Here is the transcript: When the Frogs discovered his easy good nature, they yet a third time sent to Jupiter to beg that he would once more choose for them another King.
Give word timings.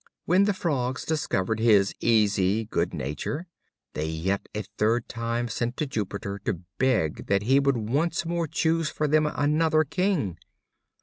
When 0.25 0.45
the 0.45 0.53
Frogs 0.55 1.05
discovered 1.05 1.59
his 1.59 1.93
easy 2.01 2.65
good 2.65 2.91
nature, 2.91 3.45
they 3.93 4.07
yet 4.07 4.49
a 4.55 4.63
third 4.79 5.07
time 5.07 5.47
sent 5.47 5.77
to 5.77 5.85
Jupiter 5.85 6.39
to 6.39 6.61
beg 6.79 7.27
that 7.27 7.43
he 7.43 7.59
would 7.59 7.77
once 7.77 8.25
more 8.25 8.47
choose 8.47 8.89
for 8.89 9.07
them 9.07 9.27
another 9.27 9.83
King. 9.83 10.39